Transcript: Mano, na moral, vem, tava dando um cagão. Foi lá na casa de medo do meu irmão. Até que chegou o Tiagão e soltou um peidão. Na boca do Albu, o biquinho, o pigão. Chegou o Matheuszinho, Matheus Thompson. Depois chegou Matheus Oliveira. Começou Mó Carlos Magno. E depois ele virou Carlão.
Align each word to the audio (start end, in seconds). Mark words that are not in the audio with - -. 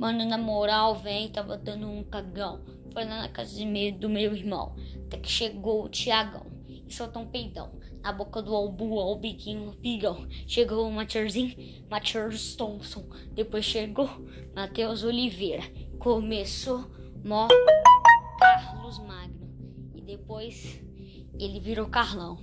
Mano, 0.00 0.24
na 0.24 0.38
moral, 0.38 0.94
vem, 0.94 1.28
tava 1.28 1.58
dando 1.58 1.86
um 1.86 2.02
cagão. 2.02 2.64
Foi 2.90 3.04
lá 3.04 3.20
na 3.20 3.28
casa 3.28 3.54
de 3.54 3.66
medo 3.66 3.98
do 3.98 4.08
meu 4.08 4.34
irmão. 4.34 4.74
Até 5.04 5.18
que 5.18 5.28
chegou 5.28 5.84
o 5.84 5.90
Tiagão 5.90 6.46
e 6.66 6.90
soltou 6.90 7.20
um 7.20 7.26
peidão. 7.26 7.70
Na 8.02 8.10
boca 8.10 8.40
do 8.40 8.54
Albu, 8.54 8.96
o 8.96 9.16
biquinho, 9.16 9.68
o 9.68 9.76
pigão. 9.76 10.26
Chegou 10.46 10.88
o 10.88 10.90
Matheuszinho, 10.90 11.84
Matheus 11.90 12.56
Thompson. 12.56 13.04
Depois 13.34 13.66
chegou 13.66 14.08
Matheus 14.56 15.04
Oliveira. 15.04 15.64
Começou 15.98 16.90
Mó 17.22 17.48
Carlos 18.38 18.98
Magno. 19.00 19.50
E 19.94 20.00
depois 20.00 20.82
ele 21.38 21.60
virou 21.60 21.86
Carlão. 21.88 22.38